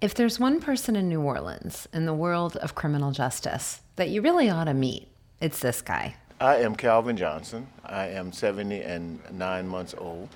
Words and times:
If 0.00 0.14
there's 0.14 0.38
one 0.38 0.60
person 0.60 0.94
in 0.94 1.08
New 1.08 1.22
Orleans 1.22 1.88
in 1.92 2.06
the 2.06 2.14
world 2.14 2.56
of 2.58 2.76
criminal 2.76 3.10
justice 3.10 3.80
that 3.96 4.10
you 4.10 4.22
really 4.22 4.48
ought 4.48 4.66
to 4.66 4.72
meet, 4.72 5.08
it's 5.40 5.58
this 5.58 5.82
guy. 5.82 6.14
I 6.40 6.58
am 6.58 6.76
Calvin 6.76 7.16
Johnson. 7.16 7.66
I 7.84 8.06
am 8.10 8.30
70 8.30 8.80
and 8.80 9.18
nine 9.32 9.66
months 9.66 9.96
old. 9.98 10.28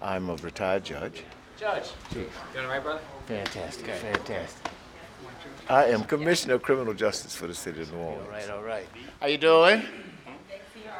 I'm 0.00 0.30
a 0.30 0.36
retired 0.36 0.84
judge. 0.84 1.24
Judge. 1.60 1.90
Chief. 2.10 2.26
Doing 2.54 2.64
all 2.64 2.70
right, 2.70 2.82
brother? 2.82 3.02
Fantastic, 3.26 3.84
fantastic. 3.96 4.72
I 5.68 5.84
am 5.88 6.04
Commissioner 6.04 6.54
of 6.54 6.62
Criminal 6.62 6.94
Justice 6.94 7.36
for 7.36 7.46
the 7.46 7.54
City 7.54 7.82
of 7.82 7.92
New 7.92 7.98
Orleans. 7.98 8.24
All 8.24 8.32
right, 8.32 8.50
all 8.50 8.62
right. 8.62 8.86
How 9.20 9.26
you 9.26 9.36
doing? 9.36 9.82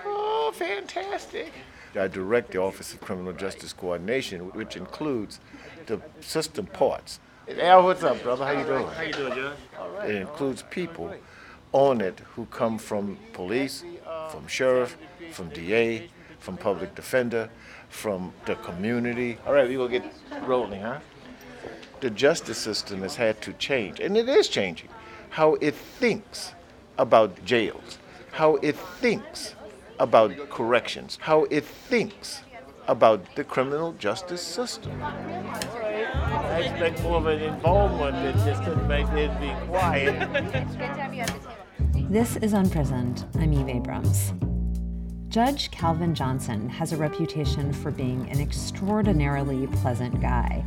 Oh, 0.04 0.52
fantastic. 0.54 1.50
I 1.98 2.08
direct 2.08 2.50
the 2.50 2.60
Office 2.60 2.92
of 2.92 3.00
Criminal 3.00 3.32
Justice 3.32 3.72
Coordination, 3.72 4.50
which 4.50 4.76
includes 4.76 5.40
the 5.86 6.02
system 6.20 6.66
parts. 6.66 7.18
Al, 7.48 7.82
what's 7.82 8.04
up, 8.04 8.22
brother? 8.22 8.44
How 8.44 8.52
you 8.52 8.64
doing? 8.64 8.86
How 8.86 9.02
you 9.02 9.12
doing, 9.12 9.34
Judge? 9.34 9.58
It 10.04 10.14
includes 10.14 10.62
people 10.70 11.12
on 11.72 12.00
it 12.00 12.20
who 12.34 12.46
come 12.46 12.78
from 12.78 13.18
police, 13.32 13.84
from 14.30 14.46
sheriff, 14.46 14.96
from 15.32 15.48
DA, 15.48 16.08
from 16.38 16.56
public 16.56 16.94
defender, 16.94 17.50
from 17.88 18.32
the 18.46 18.54
community. 18.56 19.38
All 19.44 19.52
right, 19.52 19.68
we 19.68 19.74
gonna 19.74 19.88
get 19.88 20.04
rolling, 20.46 20.82
huh? 20.82 21.00
The 22.00 22.10
justice 22.10 22.58
system 22.58 23.02
has 23.02 23.16
had 23.16 23.42
to 23.42 23.52
change, 23.54 23.98
and 23.98 24.16
it 24.16 24.28
is 24.28 24.48
changing. 24.48 24.88
How 25.30 25.54
it 25.54 25.74
thinks 25.74 26.54
about 26.96 27.44
jails, 27.44 27.98
how 28.30 28.56
it 28.56 28.76
thinks 28.76 29.56
about 29.98 30.48
corrections, 30.48 31.18
how 31.20 31.44
it 31.50 31.64
thinks 31.64 32.42
about 32.86 33.34
the 33.34 33.42
criminal 33.42 33.92
justice 33.94 34.42
system. 34.42 34.92
I 36.32 36.60
expect 36.60 37.02
more 37.02 37.18
of 37.18 37.26
an 37.26 37.42
involvement 37.42 38.14
than 38.14 38.46
just 38.46 38.62
to 38.64 38.74
make 38.86 39.06
it 39.08 39.30
be 39.38 39.52
quiet. 39.66 40.16
This 42.10 42.36
is 42.36 42.54
Unprisoned. 42.54 43.26
I'm 43.38 43.52
Eve 43.52 43.68
Abrams. 43.68 44.32
Judge 45.28 45.70
Calvin 45.70 46.14
Johnson 46.14 46.70
has 46.70 46.92
a 46.92 46.96
reputation 46.96 47.72
for 47.72 47.90
being 47.90 48.30
an 48.30 48.40
extraordinarily 48.40 49.66
pleasant 49.66 50.20
guy, 50.20 50.64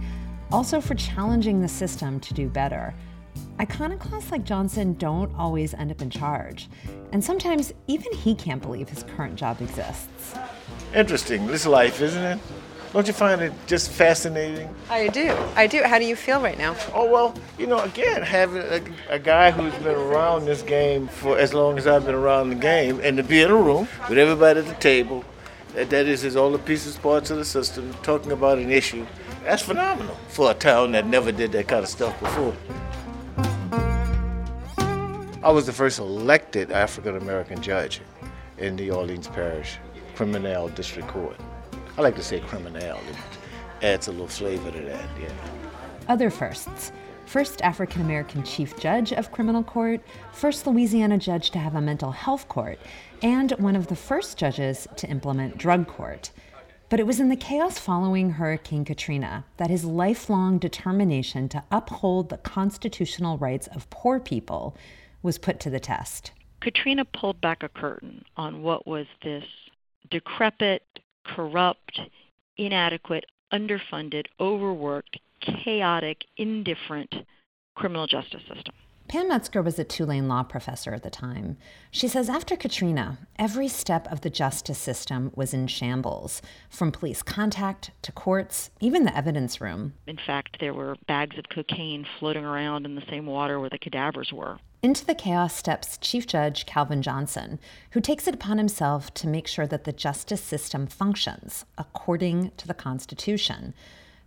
also 0.52 0.80
for 0.80 0.94
challenging 0.94 1.62
the 1.62 1.68
system 1.68 2.20
to 2.20 2.34
do 2.36 2.48
better. 2.48 2.94
Iconoclasts 3.60 4.32
like 4.32 4.44
Johnson 4.44 4.94
don't 4.94 5.34
always 5.36 5.74
end 5.74 5.92
up 5.92 6.02
in 6.02 6.12
charge, 6.12 6.70
and 7.12 7.24
sometimes 7.24 7.74
even 7.88 8.14
he 8.14 8.36
can't 8.36 8.62
believe 8.62 8.90
his 8.90 9.04
current 9.04 9.36
job 9.36 9.62
exists. 9.62 10.36
Interesting, 10.94 11.48
this 11.48 11.66
life, 11.66 12.02
isn't 12.02 12.24
it? 12.24 12.40
Don't 12.96 13.08
you 13.08 13.14
find 13.14 13.42
it 13.42 13.52
just 13.68 13.92
fascinating? 13.92 14.74
I 14.90 15.10
do. 15.10 15.36
I 15.58 15.68
do. 15.68 15.84
How 15.84 16.00
do 16.00 16.06
you 16.06 16.16
feel 16.16 16.40
right 16.40 16.58
now? 16.58 16.78
Oh, 16.94 17.12
well, 17.12 17.36
you 17.60 17.68
know, 17.68 17.80
again, 17.80 18.22
having 18.22 18.62
a, 18.62 18.82
a, 19.10 19.20
guy 19.20 19.52
who's 19.52 19.74
been 19.84 19.98
around 19.98 20.46
this 20.46 20.62
game 20.62 21.10
for 21.10 21.38
as 21.38 21.54
long 21.54 21.78
as 21.78 21.88
I've 21.88 22.06
been 22.06 22.16
around 22.16 22.52
the 22.52 22.56
game, 22.56 23.02
and 23.04 23.18
to 23.18 23.24
be 23.24 23.42
in 23.42 23.52
a 23.52 23.54
room 23.54 23.90
with 24.08 24.18
everybody 24.18 24.62
at 24.62 24.66
the 24.68 24.76
table, 24.76 25.26
that, 25.74 25.90
that 25.90 26.06
is, 26.06 26.24
is 26.24 26.38
all 26.38 26.50
the 26.52 26.58
pieces, 26.58 26.96
parts 26.96 27.30
of 27.32 27.38
the 27.38 27.44
system, 27.44 27.94
talking 28.02 28.32
about 28.32 28.60
an 28.60 28.72
issue, 28.72 29.06
that's 29.44 29.62
phenomenal 29.62 30.16
for 30.30 30.52
a 30.52 30.54
town 30.54 30.94
that 30.94 31.06
never 31.06 31.34
did 31.34 31.52
that 31.52 31.68
kind 31.68 31.84
of 31.84 31.90
stuff 31.90 32.18
before. 32.22 32.56
I 35.44 35.52
was 35.52 35.66
the 35.66 35.74
first 35.74 36.00
elected 36.00 36.72
African 36.72 37.18
American 37.18 37.62
judge 37.62 38.00
in 38.58 38.78
the 38.78 38.90
Orleans 38.92 39.28
Parish 39.28 39.80
Criminal 40.16 40.70
District 40.70 41.10
Court. 41.10 41.36
I 41.98 42.02
like 42.02 42.16
to 42.16 42.24
say 42.24 42.42
criminal. 42.42 42.82
It 42.82 43.16
adds 43.82 44.08
a 44.08 44.12
little 44.12 44.28
flavor 44.28 44.72
to 44.72 44.80
that, 44.80 45.10
yeah. 45.20 45.32
Other 46.08 46.30
firsts. 46.30 46.92
First 47.26 47.62
African 47.62 48.02
American 48.02 48.44
chief 48.44 48.78
judge 48.80 49.12
of 49.12 49.32
criminal 49.32 49.64
court, 49.64 50.02
first 50.32 50.68
Louisiana 50.68 51.18
judge 51.18 51.50
to 51.52 51.60
have 51.60 51.74
a 51.74 51.82
mental 51.82 52.12
health 52.12 52.48
court, 52.48 52.80
and 53.24 53.52
one 53.54 53.76
of 53.76 53.88
the 53.88 53.96
first 53.96 54.38
judges 54.38 54.88
to 54.98 55.08
implement 55.08 55.58
drug 55.58 55.88
court. 55.88 56.32
But 56.90 57.00
it 57.00 57.08
was 57.08 57.20
in 57.20 57.30
the 57.30 57.36
chaos 57.36 57.80
following 57.80 58.32
Hurricane 58.32 58.86
Katrina 58.86 59.46
that 59.58 59.72
his 59.72 59.86
lifelong 59.86 60.60
determination 60.60 61.50
to 61.50 61.64
uphold 61.72 62.30
the 62.30 62.38
constitutional 62.38 63.40
rights 63.40 63.68
of 63.68 63.90
poor 63.90 64.20
people 64.20 64.76
was 65.24 65.40
put 65.40 65.60
to 65.62 65.72
the 65.72 65.80
test. 65.80 66.32
Katrina 66.62 67.06
pulled 67.06 67.42
back 67.42 67.64
a 67.64 67.70
curtain 67.70 68.24
on 68.38 68.62
what 68.62 68.86
was 68.86 69.08
this 69.24 69.46
decrepit, 70.12 70.84
corrupt, 71.36 72.00
inadequate, 72.58 73.26
underfunded, 73.52 74.26
overworked, 74.40 75.20
chaotic, 75.42 76.26
indifferent 76.38 77.14
criminal 77.76 78.08
justice 78.08 78.42
system. 78.48 78.74
Pam 79.08 79.30
Metzger 79.30 79.62
was 79.62 79.78
a 79.78 79.84
Tulane 79.84 80.28
law 80.28 80.42
professor 80.42 80.92
at 80.94 81.04
the 81.04 81.12
time. 81.12 81.58
She 81.92 82.08
says 82.08 82.28
after 82.28 82.58
Katrina, 82.58 83.20
every 83.38 83.68
step 83.68 84.12
of 84.12 84.22
the 84.22 84.32
justice 84.32 84.80
system 84.80 85.32
was 85.36 85.54
in 85.54 85.68
shambles, 85.68 86.42
from 86.72 86.92
police 86.92 87.22
contact 87.22 87.92
to 88.02 88.12
courts, 88.12 88.72
even 88.82 89.04
the 89.04 89.16
evidence 89.16 89.62
room. 89.62 89.94
In 90.08 90.18
fact, 90.18 90.58
there 90.60 90.74
were 90.74 90.96
bags 91.08 91.38
of 91.38 91.46
cocaine 91.50 92.08
floating 92.18 92.44
around 92.44 92.86
in 92.86 92.96
the 92.96 93.04
same 93.08 93.28
water 93.28 93.60
where 93.60 93.70
the 93.70 93.78
cadavers 93.78 94.34
were. 94.34 94.58
Into 94.86 95.04
the 95.04 95.16
chaos 95.16 95.56
steps 95.56 95.98
Chief 95.98 96.28
Judge 96.28 96.68
Calvin 96.68 97.02
Johnson, 97.02 97.58
who 97.94 98.00
takes 98.00 98.28
it 98.28 98.36
upon 98.36 98.60
himself 98.60 99.12
to 99.16 99.28
make 99.28 99.48
sure 99.48 99.66
that 99.66 99.84
the 99.84 99.92
justice 99.92 100.44
system 100.44 100.86
functions 100.86 101.66
according 101.76 102.52
to 102.58 102.68
the 102.68 102.76
Constitution. 102.76 103.74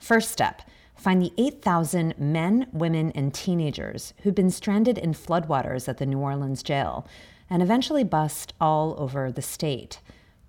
First 0.01 0.33
step 0.33 0.63
find 0.97 1.23
the 1.23 1.33
8,000 1.39 2.19
men, 2.19 2.67
women, 2.73 3.13
and 3.13 3.33
teenagers 3.33 4.15
who've 4.23 4.35
been 4.35 4.51
stranded 4.51 4.99
in 4.99 5.13
floodwaters 5.13 5.89
at 5.89 5.99
the 5.99 6.07
New 6.07 6.19
Orleans 6.19 6.65
jail 6.65 7.07
and 7.49 7.63
eventually 7.63 8.03
bust 8.03 8.53
all 8.61 8.97
over 8.99 9.31
the 9.31 9.43
state. 9.43 10.01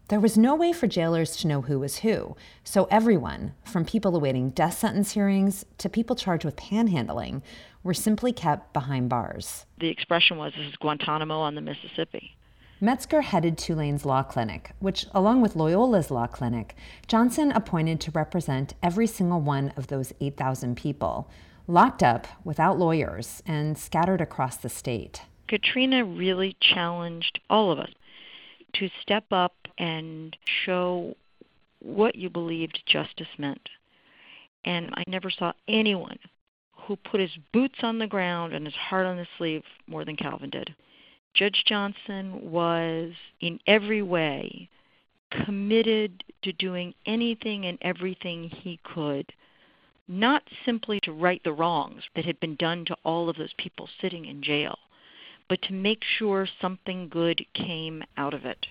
There 0.08 0.19
was 0.19 0.40
no 0.40 0.56
way 0.56 0.74
for 0.74 0.88
jailers 0.88 1.38
to 1.38 1.48
know 1.48 1.62
who 1.62 1.78
was 1.78 2.00
who, 2.00 2.36
so 2.64 2.86
everyone, 2.86 3.53
from 3.64 3.86
people 3.86 4.16
awaiting 4.16 4.50
death 4.50 4.80
sentence 4.80 5.12
hearings 5.12 5.68
to 5.78 5.88
people 5.88 6.16
charged 6.16 6.46
with 6.46 6.56
panhandling, 6.56 7.44
were 7.84 7.94
simply 7.94 8.31
kept 8.31 8.73
behind 8.73 9.09
bars. 9.09 9.66
The 9.79 9.90
expression 9.90 10.38
was 10.38 10.53
this 10.57 10.67
is 10.67 10.75
Guantanamo 10.78 11.40
on 11.40 11.56
the 11.56 11.62
Mississippi. 11.62 12.35
Metzger 12.81 13.22
headed 13.22 13.57
Tulane's 13.57 14.06
law 14.06 14.23
clinic, 14.23 14.72
which, 14.79 15.06
along 15.13 15.41
with 15.41 15.56
Loyola's 15.56 16.09
law 16.09 16.28
clinic, 16.28 16.75
Johnson 17.07 17.51
appointed 17.51 18.00
to 18.01 18.12
represent 18.12 18.73
every 18.81 19.06
single 19.06 19.41
one 19.41 19.73
of 19.75 19.88
those 19.88 20.13
8,000 20.22 20.78
people, 20.78 21.29
locked 21.68 22.01
up 22.01 22.25
without 22.45 22.79
lawyers 22.79 23.44
and 23.45 23.78
scattered 23.78 24.22
across 24.22 24.56
the 24.56 24.69
state. 24.69 25.23
Katrina 25.50 26.06
really 26.06 26.56
challenged 26.62 27.39
all 27.50 27.72
of 27.72 27.79
us 27.79 27.91
to 28.73 28.89
step 29.01 29.25
up 29.31 29.56
and 29.78 30.38
show 30.45 31.18
what 31.79 32.16
you 32.16 32.29
believed 32.29 32.84
justice 32.85 33.28
meant. 33.38 33.69
And 34.63 34.91
I 34.94 35.03
never 35.07 35.29
saw 35.29 35.53
anyone 35.68 36.19
who 36.89 36.95
put 36.95 37.19
his 37.19 37.38
boots 37.53 37.77
on 37.83 38.00
the 38.00 38.07
ground 38.07 38.51
and 38.51 38.66
his 38.66 38.73
heart 38.73 39.05
on 39.05 39.19
his 39.19 39.27
sleeve 39.38 39.61
more 39.85 40.03
than 40.03 40.16
Calvin 40.16 40.50
did. 40.50 40.73
Judge 41.35 41.63
Johnson 41.67 42.51
was 42.51 43.11
in 43.39 43.59
every 43.67 44.01
way 44.01 44.67
committed 45.29 46.23
to 46.41 46.51
doing 46.51 46.95
anything 47.05 47.63
and 47.67 47.77
everything 47.83 48.50
he 48.50 48.79
could, 48.83 49.31
not 50.07 50.41
simply 50.66 51.00
to 51.01 51.11
right 51.11 51.44
the 51.44 51.53
wrongs 51.53 52.01
that 52.16 52.25
had 52.25 52.39
been 52.39 52.55
done 52.55 52.83
to 52.85 52.97
all 53.06 53.29
of 53.29 53.38
those 53.38 53.53
people 53.59 53.88
sitting 54.01 54.25
in 54.25 54.41
jail, 54.41 54.79
but 55.47 55.61
to 55.61 55.73
make 55.73 56.03
sure 56.03 56.47
something 56.59 57.07
good 57.07 57.45
came 57.53 58.03
out 58.17 58.33
of 58.33 58.45
it. 58.45 58.66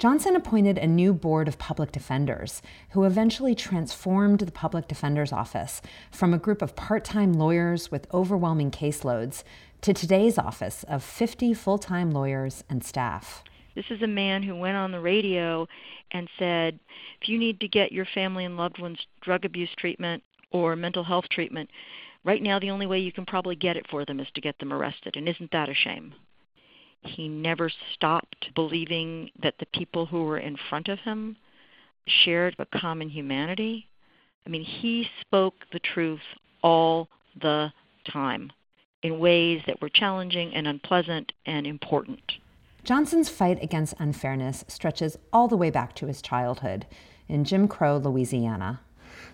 Johnson 0.00 0.34
appointed 0.34 0.78
a 0.78 0.86
new 0.86 1.12
board 1.12 1.46
of 1.46 1.58
public 1.58 1.92
defenders 1.92 2.62
who 2.92 3.04
eventually 3.04 3.54
transformed 3.54 4.38
the 4.38 4.50
public 4.50 4.88
defender's 4.88 5.30
office 5.30 5.82
from 6.10 6.32
a 6.32 6.38
group 6.38 6.62
of 6.62 6.74
part 6.74 7.04
time 7.04 7.34
lawyers 7.34 7.90
with 7.90 8.06
overwhelming 8.14 8.70
caseloads 8.70 9.42
to 9.82 9.92
today's 9.92 10.38
office 10.38 10.84
of 10.84 11.04
50 11.04 11.52
full 11.52 11.76
time 11.76 12.12
lawyers 12.12 12.64
and 12.70 12.82
staff. 12.82 13.44
This 13.74 13.84
is 13.90 14.00
a 14.00 14.06
man 14.06 14.42
who 14.42 14.56
went 14.56 14.78
on 14.78 14.90
the 14.90 15.00
radio 15.00 15.68
and 16.12 16.30
said, 16.38 16.80
if 17.20 17.28
you 17.28 17.36
need 17.36 17.60
to 17.60 17.68
get 17.68 17.92
your 17.92 18.06
family 18.06 18.46
and 18.46 18.56
loved 18.56 18.80
ones 18.80 19.06
drug 19.20 19.44
abuse 19.44 19.74
treatment 19.76 20.22
or 20.50 20.76
mental 20.76 21.04
health 21.04 21.28
treatment, 21.30 21.68
right 22.24 22.42
now 22.42 22.58
the 22.58 22.70
only 22.70 22.86
way 22.86 23.00
you 23.00 23.12
can 23.12 23.26
probably 23.26 23.54
get 23.54 23.76
it 23.76 23.84
for 23.90 24.06
them 24.06 24.18
is 24.18 24.28
to 24.34 24.40
get 24.40 24.58
them 24.60 24.72
arrested. 24.72 25.16
And 25.16 25.28
isn't 25.28 25.52
that 25.52 25.68
a 25.68 25.74
shame? 25.74 26.14
He 27.02 27.28
never 27.28 27.70
stopped 27.94 28.54
believing 28.54 29.30
that 29.40 29.58
the 29.58 29.66
people 29.66 30.06
who 30.06 30.24
were 30.24 30.38
in 30.38 30.56
front 30.56 30.88
of 30.88 31.00
him 31.00 31.36
shared 32.06 32.56
a 32.58 32.66
common 32.66 33.08
humanity. 33.08 33.88
I 34.46 34.50
mean, 34.50 34.62
he 34.64 35.08
spoke 35.20 35.54
the 35.72 35.78
truth 35.78 36.20
all 36.62 37.08
the 37.40 37.72
time 38.04 38.52
in 39.02 39.18
ways 39.18 39.62
that 39.66 39.80
were 39.80 39.88
challenging 39.88 40.54
and 40.54 40.66
unpleasant 40.66 41.32
and 41.46 41.66
important. 41.66 42.32
Johnson's 42.84 43.28
fight 43.28 43.62
against 43.62 43.94
unfairness 43.98 44.64
stretches 44.68 45.16
all 45.32 45.48
the 45.48 45.56
way 45.56 45.70
back 45.70 45.94
to 45.96 46.06
his 46.06 46.22
childhood 46.22 46.86
in 47.28 47.44
Jim 47.44 47.68
Crow, 47.68 47.98
Louisiana. 47.98 48.80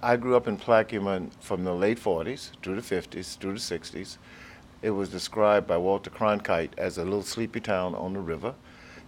I 0.02 0.16
grew 0.16 0.36
up 0.36 0.46
in 0.46 0.58
Plaquemine 0.58 1.32
from 1.40 1.64
the 1.64 1.74
late 1.74 1.98
40s 1.98 2.50
through 2.62 2.80
the 2.80 2.82
50s 2.82 3.38
through 3.38 3.54
the 3.54 3.58
60s. 3.58 4.18
It 4.82 4.90
was 4.90 5.08
described 5.08 5.66
by 5.66 5.78
Walter 5.78 6.10
Cronkite 6.10 6.72
as 6.76 6.98
a 6.98 7.04
little 7.04 7.22
sleepy 7.22 7.60
town 7.60 7.94
on 7.94 8.12
the 8.12 8.20
river, 8.20 8.54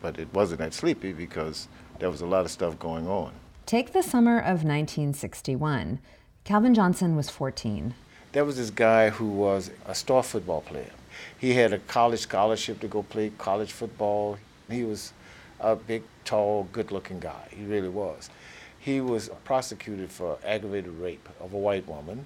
but 0.00 0.18
it 0.18 0.32
wasn't 0.32 0.60
that 0.60 0.74
sleepy 0.74 1.12
because 1.12 1.68
there 1.98 2.10
was 2.10 2.20
a 2.20 2.26
lot 2.26 2.44
of 2.44 2.50
stuff 2.50 2.78
going 2.78 3.06
on. 3.06 3.32
Take 3.66 3.92
the 3.92 4.02
summer 4.02 4.38
of 4.38 4.64
1961. 4.64 5.98
Calvin 6.44 6.74
Johnson 6.74 7.16
was 7.16 7.28
14. 7.28 7.94
There 8.32 8.44
was 8.44 8.56
this 8.56 8.70
guy 8.70 9.10
who 9.10 9.26
was 9.28 9.70
a 9.86 9.94
star 9.94 10.22
football 10.22 10.62
player. 10.62 10.92
He 11.38 11.54
had 11.54 11.72
a 11.72 11.78
college 11.78 12.20
scholarship 12.20 12.80
to 12.80 12.88
go 12.88 13.02
play 13.02 13.32
college 13.36 13.72
football. 13.72 14.38
He 14.70 14.84
was 14.84 15.12
a 15.60 15.76
big, 15.76 16.02
tall, 16.24 16.68
good 16.72 16.92
looking 16.92 17.20
guy. 17.20 17.48
He 17.50 17.64
really 17.64 17.88
was. 17.88 18.30
He 18.78 19.00
was 19.00 19.28
prosecuted 19.44 20.10
for 20.10 20.38
aggravated 20.44 20.92
rape 20.92 21.28
of 21.40 21.52
a 21.52 21.58
white 21.58 21.86
woman 21.86 22.24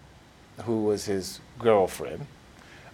who 0.64 0.84
was 0.84 1.06
his 1.06 1.40
girlfriend, 1.58 2.26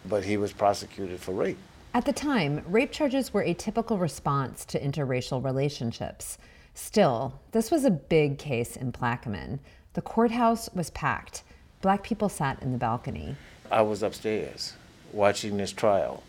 but 0.06 0.24
he 0.24 0.36
was 0.36 0.52
prosecuted 0.52 1.20
for 1.20 1.32
rape. 1.32 1.58
At 1.94 2.04
the 2.04 2.12
time, 2.12 2.62
rape 2.66 2.92
charges 2.92 3.32
were 3.32 3.42
a 3.42 3.54
typical 3.54 3.98
response 3.98 4.64
to 4.66 4.80
interracial 4.80 5.42
relationships. 5.42 6.38
Still, 6.74 7.40
this 7.52 7.70
was 7.70 7.84
a 7.84 7.90
big 7.90 8.38
case 8.38 8.76
in 8.76 8.92
Plaquemine. 8.92 9.58
The 9.94 10.02
courthouse 10.02 10.68
was 10.74 10.90
packed. 10.90 11.42
Black 11.80 12.02
people 12.02 12.28
sat 12.28 12.62
in 12.62 12.72
the 12.72 12.78
balcony. 12.78 13.36
I 13.70 13.82
was 13.82 14.02
upstairs 14.02 14.74
watching 15.12 15.56
this 15.56 15.72
trial, 15.72 16.22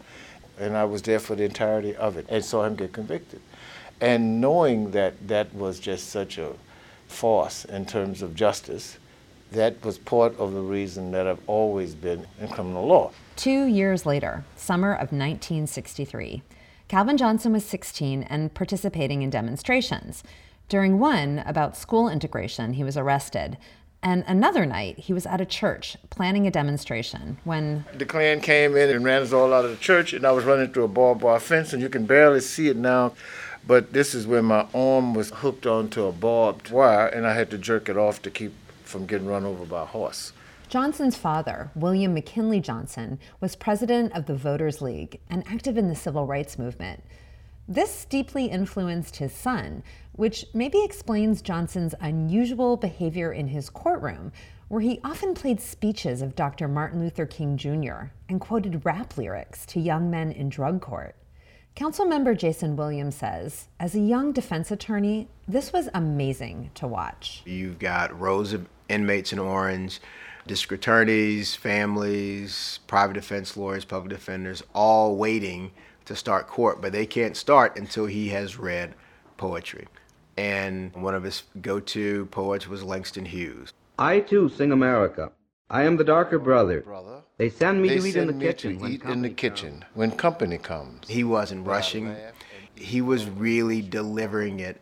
and 0.60 0.75
I 0.75 0.86
was 0.86 1.01
there 1.01 1.19
for 1.19 1.36
the 1.36 1.44
entirety 1.44 1.95
of 1.95 2.18
it 2.18 2.25
and 2.30 2.44
saw 2.44 2.63
him 2.63 2.75
get 2.75 2.94
convicted. 2.94 3.42
And 4.01 4.39
knowing 4.39 4.92
that 4.92 5.27
that 5.27 5.54
was 5.54 5.80
just 5.80 6.10
such 6.10 6.38
a 6.38 6.54
farce 7.07 7.66
in 7.66 7.86
terms 7.86 8.21
of 8.21 8.33
justice, 8.33 8.98
that 9.51 9.83
was 9.83 9.97
part 9.97 10.37
of 10.37 10.53
the 10.53 10.61
reason 10.61 11.11
that 11.11 11.27
I've 11.27 11.41
always 11.47 11.95
been 11.95 12.27
in 12.39 12.47
criminal 12.49 12.85
law. 12.85 13.11
Two 13.35 13.65
years 13.65 14.05
later, 14.05 14.43
summer 14.55 14.91
of 14.91 15.11
1963, 15.11 16.43
Calvin 16.87 17.17
Johnson 17.17 17.53
was 17.53 17.65
16 17.65 18.23
and 18.23 18.53
participating 18.53 19.21
in 19.21 19.29
demonstrations. 19.29 20.23
During 20.67 20.99
one 20.99 21.39
about 21.45 21.77
school 21.77 22.09
integration, 22.09 22.73
he 22.73 22.83
was 22.83 22.97
arrested. 22.97 23.57
And 24.01 24.23
another 24.27 24.65
night, 24.65 24.99
he 24.99 25.13
was 25.13 25.25
at 25.25 25.41
a 25.41 25.45
church 25.45 25.97
planning 26.09 26.47
a 26.47 26.51
demonstration 26.51 27.37
when 27.43 27.85
the 27.93 28.05
Klan 28.05 28.39
came 28.39 28.77
in 28.77 28.89
and 28.89 29.03
ran 29.03 29.21
us 29.21 29.33
all 29.33 29.53
out 29.53 29.65
of 29.65 29.71
the 29.71 29.77
church, 29.77 30.13
and 30.13 30.25
I 30.25 30.31
was 30.31 30.45
running 30.45 30.71
through 30.71 30.85
a 30.85 30.89
barbed 30.89 31.21
wire 31.21 31.39
fence, 31.39 31.73
and 31.73 31.81
you 31.81 31.89
can 31.89 32.05
barely 32.05 32.39
see 32.39 32.69
it 32.69 32.77
now. 32.77 33.13
But 33.67 33.91
this 33.91 34.15
is 34.15 34.25
when 34.25 34.45
my 34.45 34.67
arm 34.73 35.13
was 35.13 35.31
hooked 35.31 35.65
onto 35.65 36.05
a 36.05 36.13
barbed 36.13 36.71
wire, 36.71 37.07
and 37.07 37.27
I 37.27 37.33
had 37.33 37.49
to 37.51 37.57
jerk 37.57 37.89
it 37.89 37.97
off 37.97 38.21
to 38.21 38.31
keep 38.31 38.53
from 38.89 39.06
getting 39.06 39.27
run 39.27 39.45
over 39.45 39.65
by 39.65 39.83
a 39.83 39.86
horse. 39.86 40.33
Johnson's 40.68 41.15
father, 41.15 41.71
William 41.75 42.13
McKinley 42.13 42.59
Johnson, 42.59 43.19
was 43.39 43.56
president 43.56 44.13
of 44.13 44.25
the 44.25 44.36
Voters 44.36 44.81
League 44.81 45.19
and 45.30 45.44
active 45.47 45.77
in 45.77 45.88
the 45.88 45.95
civil 45.95 46.27
rights 46.27 46.59
movement. 46.59 47.03
This 47.68 48.06
deeply 48.06 48.45
influenced 48.45 49.15
his 49.15 49.31
son, 49.31 49.83
which 50.13 50.45
maybe 50.53 50.83
explains 50.83 51.41
Johnson's 51.41 51.95
unusual 52.01 52.77
behavior 52.77 53.31
in 53.31 53.47
his 53.47 53.69
courtroom, 53.69 54.31
where 54.68 54.81
he 54.81 55.00
often 55.03 55.33
played 55.33 55.59
speeches 55.59 56.21
of 56.21 56.35
Dr. 56.35 56.68
Martin 56.68 57.00
Luther 57.00 57.25
King 57.25 57.57
Jr. 57.57 58.12
and 58.27 58.39
quoted 58.39 58.85
rap 58.85 59.18
lyrics 59.18 59.65
to 59.68 59.80
young 59.80 60.12
men 60.12 60.31
in 60.31 60.50
drug 60.50 60.81
court. 60.81 61.15
Council 61.75 62.06
member 62.06 62.35
Jason 62.35 62.75
Williams 62.75 63.15
says, 63.15 63.69
as 63.80 63.95
a 63.95 64.00
young 64.00 64.33
defense 64.33 64.69
attorney, 64.69 65.27
this 65.47 65.71
was 65.71 65.89
amazing 65.94 66.71
to 66.75 66.88
watch. 66.88 67.42
You've 67.45 67.80
got 67.80 68.19
rows 68.19 68.53
of 68.53 68.68
inmates 68.89 69.31
in 69.31 69.39
orange, 69.39 70.00
district 70.47 70.83
attorneys, 70.83 71.56
families, 71.56 72.80
private 72.88 73.13
defense 73.13 73.56
lawyers, 73.56 73.86
public 73.86 74.09
defenders, 74.09 74.63
all 74.74 75.15
waiting 75.15 75.71
to 76.06 76.15
start 76.15 76.47
court, 76.47 76.81
but 76.81 76.91
they 76.91 77.06
can't 77.06 77.38
start 77.38 77.77
until 77.77 78.07
he 78.07 78.30
has 78.30 78.57
read 78.57 78.95
poetry. 79.38 79.88
And 80.38 80.94
one 80.94 81.13
of 81.13 81.24
his 81.24 81.44
go 81.62 81.80
to 81.80 82.25
poets 82.27 82.68
was 82.68 82.83
Langston 82.83 83.25
Hughes. 83.25 83.74
I 83.97 84.21
too 84.21 84.50
sing 84.50 84.71
America. 84.71 85.31
I 85.69 85.83
am 85.83 85.97
the 85.97 86.03
darker 86.03 86.39
brother. 86.39 86.81
Brother, 86.81 87.21
They 87.38 87.50
send 87.50 87.81
me 87.81 87.89
they 87.89 88.00
to 88.00 88.06
eat 88.07 88.15
in 88.15 88.27
the 88.27 88.33
me 88.33 88.45
kitchen. 88.45 88.80
to 88.80 88.88
eat 88.88 89.03
in 89.03 89.21
the 89.21 89.30
kitchen 89.30 89.85
when 89.94 90.12
company 90.12 90.57
comes. 90.57 91.07
He 91.07 91.24
wasn't 91.24 91.68
rushing. 91.68 92.15
He 92.79 93.01
was 93.01 93.29
really 93.29 93.81
delivering 93.81 94.59
it 94.61 94.81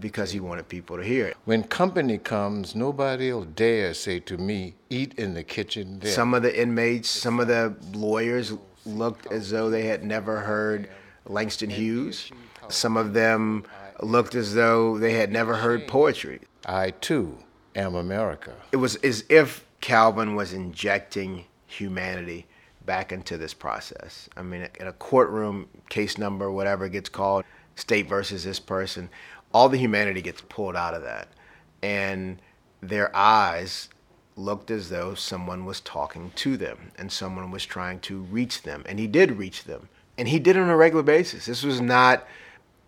because 0.00 0.30
he 0.30 0.40
wanted 0.40 0.68
people 0.68 0.96
to 0.98 1.02
hear 1.02 1.26
it. 1.26 1.36
When 1.44 1.62
company 1.64 2.18
comes, 2.18 2.74
nobody 2.74 3.32
will 3.32 3.44
dare 3.44 3.94
say 3.94 4.20
to 4.20 4.36
me, 4.36 4.74
"Eat 4.90 5.14
in 5.18 5.34
the 5.34 5.42
kitchen." 5.42 6.00
There. 6.00 6.12
Some 6.12 6.34
of 6.34 6.42
the 6.42 6.60
inmates, 6.60 7.08
some 7.08 7.40
of 7.40 7.48
the 7.48 7.74
lawyers 7.92 8.52
looked 8.84 9.32
as 9.32 9.50
though 9.50 9.70
they 9.70 9.86
had 9.86 10.04
never 10.04 10.40
heard 10.40 10.88
Langston 11.26 11.70
Hughes. 11.70 12.30
Some 12.68 12.96
of 12.96 13.14
them 13.14 13.64
looked 14.00 14.34
as 14.34 14.54
though 14.54 14.98
they 14.98 15.14
had 15.14 15.32
never 15.32 15.56
heard 15.56 15.88
poetry. 15.88 16.40
I 16.66 16.90
too 16.90 17.38
am 17.74 17.94
America. 17.94 18.52
It 18.72 18.76
was 18.76 18.96
as 18.96 19.24
if 19.28 19.64
Calvin 19.80 20.34
was 20.34 20.52
injecting 20.52 21.46
humanity 21.66 22.46
back 22.88 23.12
into 23.12 23.36
this 23.36 23.52
process. 23.52 24.30
I 24.34 24.40
mean, 24.40 24.66
in 24.80 24.86
a 24.86 24.94
courtroom, 24.94 25.68
case 25.90 26.16
number, 26.16 26.50
whatever 26.50 26.88
gets 26.88 27.10
called, 27.10 27.44
state 27.76 28.08
versus 28.08 28.44
this 28.44 28.58
person, 28.58 29.10
all 29.52 29.68
the 29.68 29.76
humanity 29.76 30.22
gets 30.22 30.40
pulled 30.40 30.74
out 30.74 30.94
of 30.94 31.02
that. 31.02 31.28
And 31.82 32.40
their 32.80 33.14
eyes 33.14 33.90
looked 34.36 34.70
as 34.70 34.88
though 34.88 35.14
someone 35.14 35.66
was 35.66 35.80
talking 35.80 36.32
to 36.36 36.56
them 36.56 36.92
and 36.96 37.12
someone 37.12 37.50
was 37.50 37.66
trying 37.66 38.00
to 38.00 38.20
reach 38.22 38.62
them. 38.62 38.84
And 38.86 38.98
he 38.98 39.06
did 39.06 39.32
reach 39.32 39.64
them. 39.64 39.90
And 40.16 40.26
he 40.26 40.38
did 40.38 40.56
it 40.56 40.60
on 40.60 40.70
a 40.70 40.76
regular 40.76 41.02
basis. 41.02 41.44
This 41.44 41.62
was 41.62 41.82
not 41.82 42.26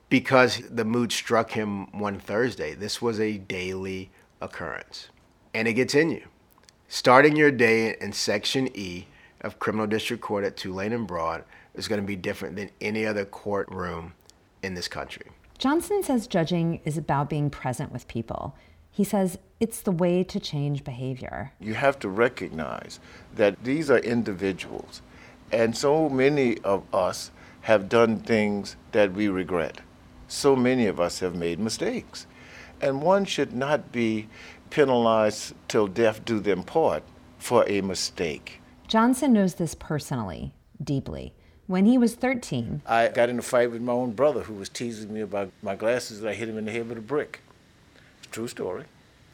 because 0.09 0.63
the 0.71 0.85
mood 0.87 1.13
struck 1.13 1.51
him 1.51 1.93
one 1.93 2.19
Thursday. 2.19 2.73
This 2.73 3.03
was 3.03 3.21
a 3.21 3.37
daily 3.37 4.11
occurrence. 4.41 5.11
And 5.53 5.69
it 5.69 5.75
gets 5.75 5.95
in 5.95 6.11
you. 6.11 6.23
Starting 6.89 7.37
your 7.37 7.51
day 7.51 7.97
in 8.01 8.13
Section 8.15 8.75
E 8.75 9.07
of 9.41 9.59
Criminal 9.59 9.87
District 9.87 10.23
Court 10.23 10.45
at 10.45 10.57
Tulane 10.57 10.93
and 10.93 11.07
Broad 11.07 11.45
is 11.75 11.89
going 11.89 12.01
to 12.01 12.07
be 12.07 12.17
different 12.17 12.57
than 12.57 12.71
any 12.81 13.07
other 13.07 13.25
courtroom 13.25 14.15
in 14.63 14.75
this 14.75 14.89
country. 14.89 15.27
Johnson 15.59 16.03
says 16.03 16.27
judging 16.27 16.81
is 16.85 16.97
about 16.97 17.29
being 17.29 17.51
present 17.51 17.93
with 17.93 18.09
people. 18.09 18.57
He 18.91 19.05
says 19.05 19.39
it's 19.61 19.83
the 19.83 19.93
way 19.93 20.25
to 20.25 20.41
change 20.41 20.85
behavior. 20.85 21.53
You 21.61 21.75
have 21.75 21.99
to 22.01 22.09
recognize 22.09 22.99
that 23.35 23.63
these 23.63 23.91
are 23.91 23.99
individuals, 23.99 25.03
and 25.53 25.77
so 25.77 26.09
many 26.09 26.59
of 26.59 26.83
us 26.95 27.31
have 27.63 27.89
done 27.89 28.19
things 28.19 28.77
that 28.93 29.13
we 29.13 29.29
regret. 29.29 29.81
So 30.29 30.57
many 30.57 30.87
of 30.87 30.99
us 30.99 31.21
have 31.21 31.35
made 31.35 31.59
mistakes. 31.59 32.27
And 32.81 33.03
one 33.03 33.27
should 33.27 33.53
not 33.53 33.93
be 33.93 34.29
penalized 34.71 35.55
till 35.69 35.87
death 35.87 36.25
do 36.25 36.41
them 36.41 36.63
part 36.63 37.03
for 37.39 37.69
a 37.69 37.83
mistake. 37.83 38.60
Johnson 38.95 39.33
knows 39.33 39.55
this 39.55 39.77
personally, 39.77 40.53
deeply. 40.83 41.33
When 41.69 41.85
he 41.87 41.97
was 41.97 42.17
13, 42.17 42.83
I 42.85 43.07
got 43.07 43.29
in 43.29 43.39
a 43.39 43.43
fight 43.43 43.71
with 43.71 43.81
my 43.81 43.93
own 43.93 44.11
brother 44.11 44.41
who 44.43 44.55
was 44.55 44.69
teasing 44.69 45.15
me 45.15 45.21
about 45.21 45.53
my 45.63 45.77
glasses 45.77 46.21
that 46.21 46.29
I 46.29 46.35
hit 46.35 46.49
him 46.49 46.59
in 46.59 46.65
the 46.65 46.73
head 46.73 46.89
with 46.89 46.99
a 46.99 47.01
brick. 47.01 47.39
It's 48.19 48.27
a 48.27 48.31
true 48.31 48.49
story. 48.49 48.87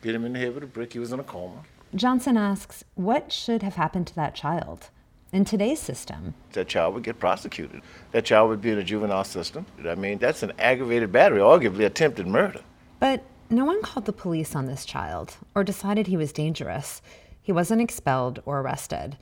Hit 0.03 0.15
him 0.15 0.27
in 0.27 0.35
the 0.35 0.39
head 0.41 0.53
with 0.55 0.65
a 0.65 0.67
brick. 0.67 0.93
He 0.93 0.99
was 0.99 1.11
in 1.11 1.21
a 1.21 1.25
coma. 1.25 1.63
Johnson 1.95 2.37
asks, 2.37 2.85
what 2.97 3.33
should 3.33 3.63
have 3.63 3.77
happened 3.77 4.07
to 4.09 4.15
that 4.17 4.35
child? 4.35 4.91
In 5.33 5.47
today's 5.47 5.81
system, 5.81 6.35
That 6.53 6.69
child 6.69 6.93
would 6.93 7.03
get 7.05 7.19
prosecuted. 7.19 7.81
That 8.13 8.27
child 8.27 8.51
would 8.51 8.61
be 8.61 8.73
in 8.73 8.79
a 8.79 8.85
juvenile 8.85 9.25
system. 9.25 9.65
I 9.89 9.95
mean, 9.95 10.19
that's 10.19 10.43
an 10.43 10.53
aggravated 10.59 11.11
battery, 11.13 11.41
arguably 11.41 11.87
attempted 11.87 12.27
murder. 12.27 12.61
but 13.01 13.23
no 13.49 13.65
one 13.65 13.81
called 13.81 14.05
the 14.05 14.13
police 14.13 14.55
on 14.55 14.67
this 14.67 14.85
child 14.85 15.37
or 15.55 15.65
decided 15.65 16.09
he 16.09 16.17
was 16.19 16.31
dangerous. 16.31 17.01
He 17.41 17.53
wasn't 17.53 17.81
expelled 17.81 18.43
or 18.45 18.61
arrested. 18.61 19.17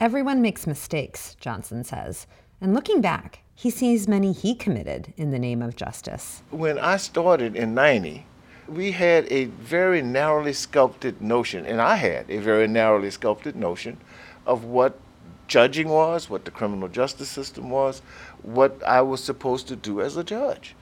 Everyone 0.00 0.40
makes 0.40 0.64
mistakes, 0.64 1.34
Johnson 1.40 1.82
says. 1.82 2.28
And 2.60 2.72
looking 2.72 3.00
back, 3.00 3.40
he 3.52 3.68
sees 3.68 4.06
many 4.06 4.32
he 4.32 4.54
committed 4.54 5.12
in 5.16 5.32
the 5.32 5.40
name 5.40 5.60
of 5.60 5.74
justice. 5.74 6.40
When 6.50 6.78
I 6.78 6.98
started 6.98 7.56
in 7.56 7.74
90, 7.74 8.24
we 8.68 8.92
had 8.92 9.26
a 9.32 9.46
very 9.46 10.00
narrowly 10.00 10.52
sculpted 10.52 11.20
notion, 11.20 11.66
and 11.66 11.80
I 11.80 11.96
had 11.96 12.30
a 12.30 12.38
very 12.38 12.68
narrowly 12.68 13.10
sculpted 13.10 13.56
notion 13.56 13.98
of 14.46 14.62
what 14.62 15.00
judging 15.48 15.88
was, 15.88 16.30
what 16.30 16.44
the 16.44 16.52
criminal 16.52 16.88
justice 16.88 17.28
system 17.28 17.68
was, 17.68 18.00
what 18.42 18.80
I 18.86 19.02
was 19.02 19.24
supposed 19.24 19.66
to 19.66 19.74
do 19.74 20.00
as 20.00 20.16
a 20.16 20.22
judge. 20.22 20.76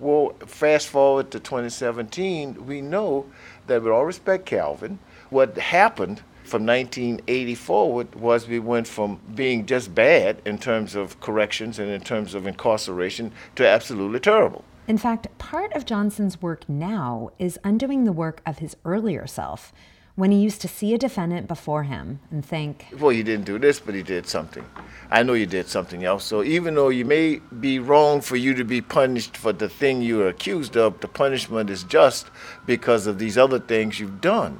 Well, 0.00 0.34
fast 0.46 0.88
forward 0.88 1.30
to 1.30 1.38
2017, 1.38 2.66
we 2.66 2.80
know 2.80 3.26
that 3.68 3.84
with 3.84 3.92
all 3.92 4.04
respect, 4.04 4.46
Calvin, 4.46 4.98
what 5.30 5.56
happened 5.58 6.22
from 6.48 6.66
1980 6.66 7.54
forward 7.54 8.14
was 8.14 8.48
we 8.48 8.58
went 8.58 8.86
from 8.88 9.20
being 9.34 9.66
just 9.66 9.94
bad 9.94 10.40
in 10.44 10.58
terms 10.58 10.94
of 10.94 11.20
corrections 11.20 11.78
and 11.78 11.90
in 11.90 12.00
terms 12.00 12.34
of 12.34 12.46
incarceration 12.46 13.32
to 13.56 13.66
absolutely 13.66 14.20
terrible. 14.20 14.64
In 14.86 14.96
fact, 14.98 15.26
part 15.36 15.72
of 15.74 15.84
Johnson's 15.84 16.40
work 16.40 16.66
now 16.68 17.30
is 17.38 17.58
undoing 17.62 18.04
the 18.04 18.12
work 18.12 18.40
of 18.46 18.58
his 18.58 18.76
earlier 18.84 19.26
self. 19.26 19.72
when 20.18 20.32
he 20.32 20.38
used 20.38 20.60
to 20.60 20.66
see 20.66 20.92
a 20.92 20.98
defendant 20.98 21.46
before 21.46 21.84
him 21.84 22.18
and 22.32 22.44
think, 22.44 22.86
Well, 22.98 23.10
he 23.10 23.22
didn't 23.22 23.44
do 23.46 23.56
this, 23.56 23.78
but 23.78 23.94
he 23.94 24.02
did 24.02 24.26
something. 24.26 24.64
I 25.12 25.22
know 25.22 25.34
you 25.34 25.46
did 25.46 25.68
something 25.68 26.02
else. 26.04 26.24
So 26.24 26.42
even 26.42 26.74
though 26.74 26.88
you 26.88 27.04
may 27.04 27.40
be 27.60 27.78
wrong 27.78 28.20
for 28.20 28.34
you 28.34 28.52
to 28.54 28.64
be 28.64 28.80
punished 28.80 29.36
for 29.36 29.52
the 29.52 29.68
thing 29.68 30.02
you 30.02 30.22
are 30.22 30.26
accused 30.26 30.76
of, 30.76 30.98
the 30.98 31.06
punishment 31.06 31.70
is 31.70 31.84
just 31.84 32.26
because 32.66 33.06
of 33.06 33.20
these 33.20 33.38
other 33.38 33.60
things 33.60 34.00
you've 34.00 34.20
done. 34.20 34.58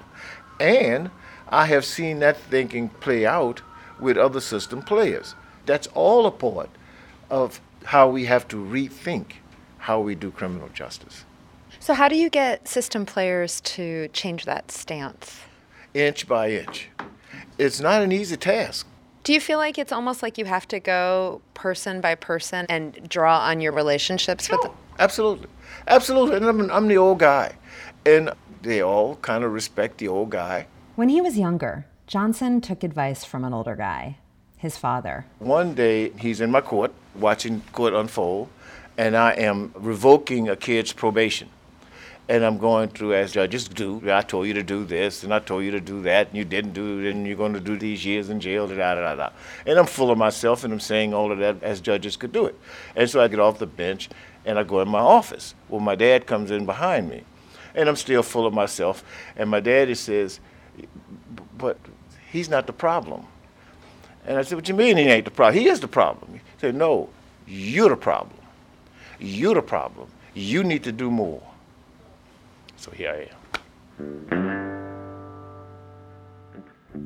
And 0.60 1.10
I 1.50 1.66
have 1.66 1.84
seen 1.84 2.18
that 2.20 2.36
thinking 2.36 2.88
play 2.88 3.24
out 3.26 3.62
with 3.98 4.16
other 4.16 4.40
system 4.40 4.82
players. 4.82 5.34
That's 5.66 5.86
all 5.88 6.26
a 6.26 6.30
part 6.30 6.70
of 7.30 7.60
how 7.84 8.08
we 8.08 8.26
have 8.26 8.46
to 8.48 8.56
rethink 8.56 9.32
how 9.78 10.00
we 10.00 10.14
do 10.14 10.30
criminal 10.30 10.68
justice. 10.68 11.24
So, 11.80 11.94
how 11.94 12.08
do 12.08 12.16
you 12.16 12.28
get 12.28 12.68
system 12.68 13.06
players 13.06 13.60
to 13.62 14.08
change 14.08 14.44
that 14.44 14.70
stance? 14.70 15.40
Inch 15.94 16.28
by 16.28 16.50
inch. 16.50 16.88
It's 17.56 17.80
not 17.80 18.02
an 18.02 18.12
easy 18.12 18.36
task. 18.36 18.86
Do 19.24 19.32
you 19.32 19.40
feel 19.40 19.58
like 19.58 19.78
it's 19.78 19.92
almost 19.92 20.22
like 20.22 20.38
you 20.38 20.44
have 20.44 20.66
to 20.68 20.80
go 20.80 21.40
person 21.54 22.00
by 22.00 22.14
person 22.14 22.66
and 22.68 23.08
draw 23.08 23.40
on 23.40 23.60
your 23.60 23.72
relationships 23.72 24.50
with? 24.50 24.60
No, 24.64 24.74
absolutely, 24.98 25.48
absolutely. 25.86 26.36
And 26.36 26.46
I'm, 26.46 26.70
I'm 26.70 26.88
the 26.88 26.96
old 26.96 27.18
guy, 27.18 27.54
and 28.06 28.30
they 28.62 28.82
all 28.82 29.16
kind 29.16 29.44
of 29.44 29.52
respect 29.52 29.98
the 29.98 30.08
old 30.08 30.30
guy. 30.30 30.66
When 30.98 31.10
he 31.10 31.20
was 31.20 31.38
younger, 31.38 31.86
Johnson 32.08 32.60
took 32.60 32.82
advice 32.82 33.22
from 33.22 33.44
an 33.44 33.54
older 33.54 33.76
guy, 33.76 34.18
his 34.56 34.76
father. 34.76 35.26
One 35.38 35.74
day, 35.74 36.10
he's 36.18 36.40
in 36.40 36.50
my 36.50 36.60
court 36.60 36.92
watching 37.14 37.60
court 37.70 37.94
unfold, 37.94 38.48
and 38.96 39.16
I 39.16 39.30
am 39.34 39.72
revoking 39.76 40.48
a 40.48 40.56
kid's 40.56 40.92
probation. 40.92 41.50
And 42.28 42.44
I'm 42.44 42.58
going 42.58 42.88
through, 42.88 43.14
as 43.14 43.30
judges 43.30 43.68
do, 43.68 44.02
I 44.10 44.22
told 44.22 44.48
you 44.48 44.54
to 44.54 44.64
do 44.64 44.84
this, 44.84 45.22
and 45.22 45.32
I 45.32 45.38
told 45.38 45.62
you 45.62 45.70
to 45.70 45.80
do 45.80 46.02
that, 46.02 46.30
and 46.30 46.36
you 46.36 46.44
didn't 46.44 46.72
do 46.72 46.98
it, 46.98 47.12
and 47.12 47.28
you're 47.28 47.36
going 47.36 47.54
to 47.54 47.60
do 47.60 47.78
these 47.78 48.04
years 48.04 48.28
in 48.28 48.40
jail, 48.40 48.66
da 48.66 48.74
da 48.74 48.94
da 48.96 49.14
da. 49.14 49.30
And 49.66 49.78
I'm 49.78 49.86
full 49.86 50.10
of 50.10 50.18
myself, 50.18 50.64
and 50.64 50.72
I'm 50.72 50.80
saying 50.80 51.14
all 51.14 51.30
of 51.30 51.38
that 51.38 51.62
as 51.62 51.80
judges 51.80 52.16
could 52.16 52.32
do 52.32 52.46
it. 52.46 52.58
And 52.96 53.08
so 53.08 53.20
I 53.20 53.28
get 53.28 53.38
off 53.38 53.60
the 53.60 53.68
bench, 53.68 54.08
and 54.44 54.58
I 54.58 54.64
go 54.64 54.80
in 54.80 54.88
my 54.88 54.98
office. 54.98 55.54
Well, 55.68 55.80
my 55.80 55.94
dad 55.94 56.26
comes 56.26 56.50
in 56.50 56.66
behind 56.66 57.08
me, 57.08 57.22
and 57.76 57.88
I'm 57.88 57.94
still 57.94 58.24
full 58.24 58.48
of 58.48 58.52
myself. 58.52 59.04
And 59.36 59.48
my 59.48 59.60
daddy 59.60 59.94
says, 59.94 60.40
But 61.56 61.78
he's 62.30 62.48
not 62.48 62.66
the 62.66 62.72
problem. 62.72 63.26
And 64.26 64.38
I 64.38 64.42
said, 64.42 64.56
What 64.56 64.68
you 64.68 64.74
mean 64.74 64.96
he 64.96 65.04
ain't 65.04 65.24
the 65.24 65.30
problem? 65.30 65.62
He 65.62 65.68
is 65.68 65.80
the 65.80 65.88
problem. 65.88 66.34
He 66.34 66.40
said, 66.58 66.74
No, 66.74 67.08
you're 67.46 67.88
the 67.88 67.96
problem. 67.96 68.38
You're 69.18 69.54
the 69.54 69.62
problem. 69.62 70.08
You 70.34 70.62
need 70.62 70.84
to 70.84 70.92
do 70.92 71.10
more. 71.10 71.42
So 72.76 72.90
here 72.92 73.10
I 73.10 73.28
am. 74.02 74.58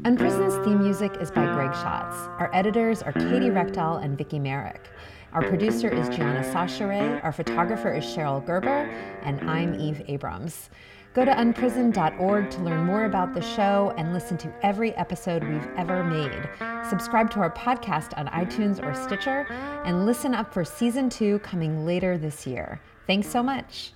Unprisoned's 0.05 0.57
theme 0.67 0.83
music 0.83 1.17
is 1.21 1.31
by 1.31 1.45
Greg 1.55 1.73
Schatz. 1.73 2.17
Our 2.39 2.51
editors 2.53 3.03
are 3.03 3.13
Katie 3.13 3.51
Rechtel 3.51 4.05
and 4.05 4.19
Vicki 4.19 4.39
Merrick. 4.39 4.91
Our 5.33 5.43
producer 5.49 5.89
is 5.89 6.09
Gianna 6.09 6.43
Sachere, 6.43 7.23
our 7.23 7.33
photographer 7.33 7.95
is 7.95 8.05
Cheryl 8.05 8.45
Gerber, 8.45 8.91
and 9.23 9.49
I'm 9.49 9.81
Eve 9.81 10.03
Abrams. 10.09 10.69
Go 11.15 11.27
to 11.27 11.41
unprisoned.org 11.41 12.51
to 12.51 12.63
learn 12.63 12.87
more 12.87 13.05
about 13.05 13.35
the 13.35 13.43
show 13.43 13.93
and 13.99 14.15
listen 14.15 14.39
to 14.39 14.53
every 14.63 14.95
episode 14.95 15.45
we've 15.45 15.69
ever 15.77 16.03
made. 16.03 16.49
Subscribe 16.89 17.31
to 17.33 17.41
our 17.41 17.51
podcast 17.51 18.17
on 18.17 18.29
iTunes 18.29 18.83
or 18.83 18.95
Stitcher, 18.95 19.47
and 19.85 20.07
listen 20.07 20.35
up 20.35 20.55
for 20.55 20.65
season 20.65 21.11
two 21.11 21.39
coming 21.41 21.85
later 21.85 22.17
this 22.17 22.47
year. 22.47 22.81
Thanks 23.07 23.29
so 23.29 23.43
much. 23.43 23.93